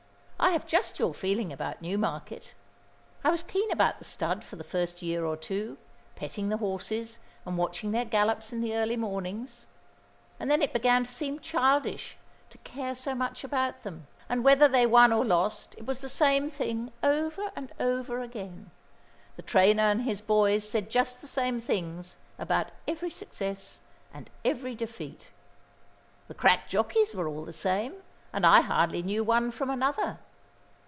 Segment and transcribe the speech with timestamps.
[0.43, 2.55] I have just your feeling about Newmarket.
[3.23, 5.77] I was keen about the stud for the first year or two,
[6.15, 9.67] petting the horses, and watching their gallops in the early mornings;
[10.39, 12.17] and then it began to seem childish
[12.49, 16.09] to care so much about them; and whether they won or lost it was the
[16.09, 18.71] same thing over and over again.
[19.35, 23.79] The trainer and his boys said just the same things about every success
[24.11, 25.29] and every defeat.
[26.27, 27.93] The crack jockeys were all the same,
[28.33, 30.17] and I hardly knew one from another.